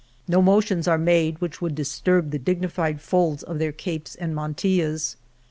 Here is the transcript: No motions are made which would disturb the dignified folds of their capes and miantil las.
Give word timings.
No 0.27 0.41
motions 0.41 0.87
are 0.87 0.97
made 0.97 1.39
which 1.41 1.61
would 1.61 1.75
disturb 1.75 2.31
the 2.31 2.39
dignified 2.39 2.99
folds 2.99 3.43
of 3.43 3.59
their 3.59 3.71
capes 3.71 4.15
and 4.15 4.33
miantil 4.33 4.89
las. 4.93 5.15